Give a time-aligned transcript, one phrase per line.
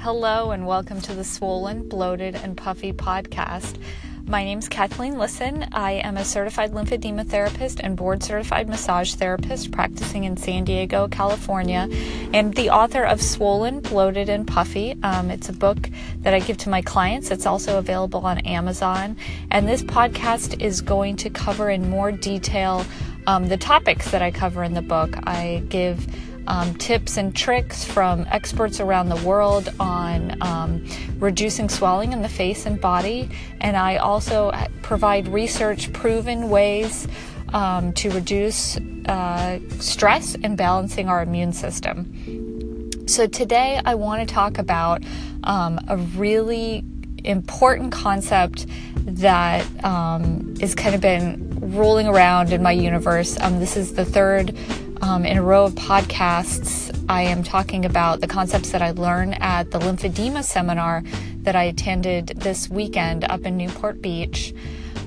[0.00, 3.82] Hello, and welcome to the Swollen, Bloated, and Puffy podcast.
[4.26, 5.66] My name is Kathleen Lisson.
[5.72, 11.08] I am a certified lymphedema therapist and board certified massage therapist practicing in San Diego,
[11.08, 11.88] California,
[12.32, 14.96] and the author of Swollen, Bloated, and Puffy.
[15.02, 17.32] Um, it's a book that I give to my clients.
[17.32, 19.16] It's also available on Amazon.
[19.50, 22.86] And this podcast is going to cover in more detail
[23.26, 25.16] um, the topics that I cover in the book.
[25.26, 26.06] I give
[26.48, 30.84] um, tips and tricks from experts around the world on um,
[31.18, 33.28] reducing swelling in the face and body.
[33.60, 34.50] And I also
[34.82, 37.06] provide research proven ways
[37.52, 42.86] um, to reduce uh, stress and balancing our immune system.
[43.06, 45.02] So, today I want to talk about
[45.44, 46.84] um, a really
[47.24, 53.38] important concept that um, is kind of been rolling around in my universe.
[53.40, 54.56] Um, this is the third
[55.02, 59.40] um, in a row of podcasts, I am talking about the concepts that I learned
[59.40, 61.02] at the lymphedema seminar
[61.42, 64.54] that I attended this weekend up in Newport Beach.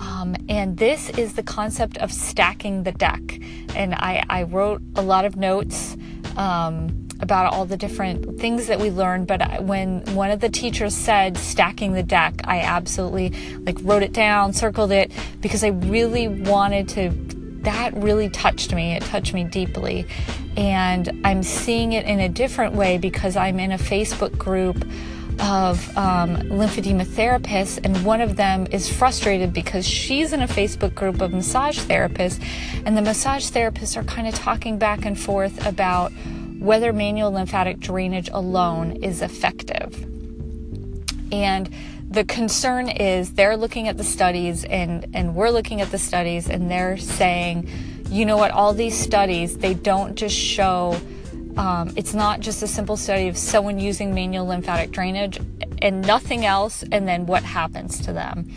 [0.00, 3.40] Um, and this is the concept of stacking the deck.
[3.74, 5.96] And I, I wrote a lot of notes
[6.36, 9.26] um, about all the different things that we learned.
[9.26, 13.30] But when one of the teachers said stacking the deck, I absolutely
[13.60, 17.37] like wrote it down, circled it because I really wanted to
[17.68, 18.92] that really touched me.
[18.92, 20.06] It touched me deeply.
[20.56, 24.76] And I'm seeing it in a different way because I'm in a Facebook group
[25.38, 30.94] of um, lymphedema therapists, and one of them is frustrated because she's in a Facebook
[30.94, 32.42] group of massage therapists,
[32.86, 36.10] and the massage therapists are kind of talking back and forth about
[36.58, 40.04] whether manual lymphatic drainage alone is effective.
[41.30, 41.68] And
[42.10, 46.48] the concern is they're looking at the studies and, and we're looking at the studies
[46.48, 47.68] and they're saying,
[48.08, 50.98] you know what, all these studies, they don't just show,
[51.58, 55.38] um, it's not just a simple study of someone using manual lymphatic drainage
[55.82, 58.50] and nothing else, and then what happens to them.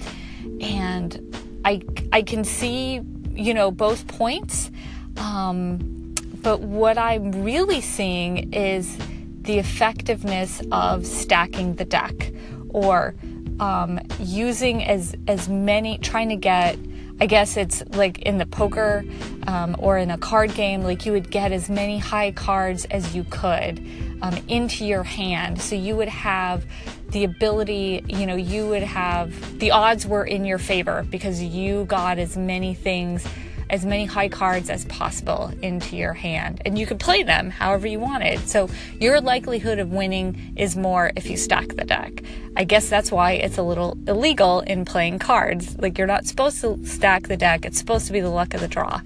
[0.62, 1.36] And
[1.66, 4.72] I, I can see, you know, both points.
[5.17, 8.98] Um, but what I'm really seeing is
[9.42, 12.32] the effectiveness of stacking the deck
[12.70, 13.14] or
[13.61, 16.77] um, using as as many, trying to get.
[17.20, 19.05] I guess it's like in the poker
[19.45, 23.16] um, or in a card game, like you would get as many high cards as
[23.16, 23.77] you could
[24.23, 25.61] um, into your hand.
[25.61, 26.66] So you would have
[27.10, 31.86] the ability, you know, you would have the odds were in your favor because you
[31.86, 33.28] got as many things
[33.71, 36.61] as many high cards as possible into your hand.
[36.65, 38.48] And you could play them however you wanted.
[38.48, 42.21] So your likelihood of winning is more if you stack the deck.
[42.58, 45.77] I guess that's why it's a little illegal in playing cards.
[45.80, 48.60] Like you're not supposed to stack the deck, it's supposed to be the luck of
[48.60, 49.02] the draw.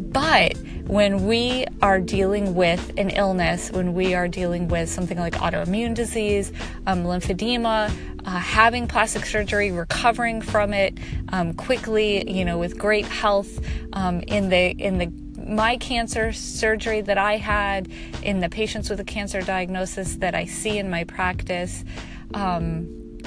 [0.00, 0.56] But
[0.88, 5.94] when we are dealing with an illness, when we are dealing with something like autoimmune
[5.94, 6.50] disease,
[6.86, 7.90] um, lymphedema,
[8.24, 10.98] uh, having plastic surgery, recovering from it
[11.28, 13.60] um, quickly, you know, with great health
[13.92, 15.12] um, in the in the
[15.46, 17.88] my cancer surgery that I had,
[18.22, 21.84] in the patients with a cancer diagnosis that I see in my practice.
[22.32, 23.18] Um,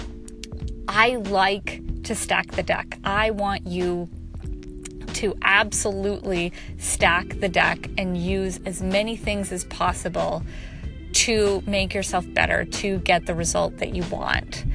[0.87, 2.97] I like to stack the deck.
[3.03, 4.09] I want you
[5.21, 10.41] to absolutely stack the deck and use as many things as possible
[11.13, 14.65] to make yourself better, to get the result that you want.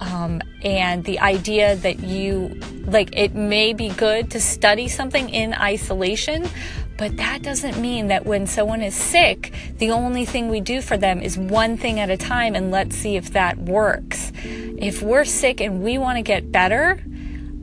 [0.00, 5.52] Um, and the idea that you, like, it may be good to study something in
[5.52, 6.48] isolation,
[6.96, 10.96] but that doesn't mean that when someone is sick, the only thing we do for
[10.96, 14.30] them is one thing at a time and let's see if that works.
[14.44, 17.02] If we're sick and we want to get better,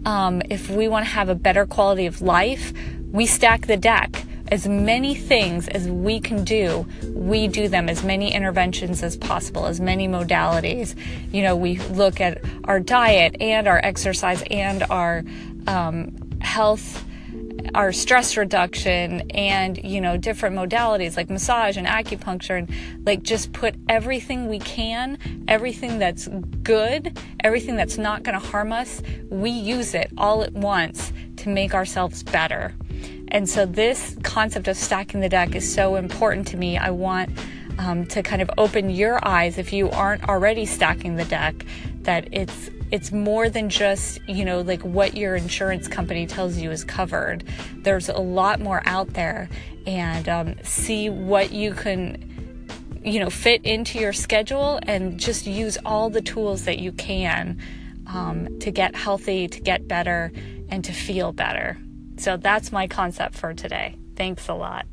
[0.05, 2.73] um, if we want to have a better quality of life,
[3.11, 4.25] we stack the deck.
[4.51, 9.65] As many things as we can do, we do them, as many interventions as possible,
[9.65, 10.95] as many modalities.
[11.33, 15.23] You know, we look at our diet and our exercise and our
[15.65, 17.03] um, health
[17.73, 23.51] our stress reduction and you know different modalities like massage and acupuncture and like just
[23.53, 25.17] put everything we can
[25.47, 26.27] everything that's
[26.63, 31.11] good everything that's not going to harm us we use it all at once
[31.45, 32.73] to make ourselves better.
[33.29, 36.77] And so this concept of stacking the deck is so important to me.
[36.77, 37.37] I want
[37.77, 41.65] um, to kind of open your eyes if you aren't already stacking the deck
[42.01, 46.71] that it's it's more than just you know like what your insurance company tells you
[46.71, 47.43] is covered.
[47.79, 49.49] There's a lot more out there
[49.85, 52.31] and um, see what you can
[53.03, 57.59] you know fit into your schedule and just use all the tools that you can
[58.07, 60.31] um, to get healthy to get better
[60.69, 61.77] and to feel better.
[62.15, 63.97] So that's my concept for today.
[64.15, 64.85] Thanks a lot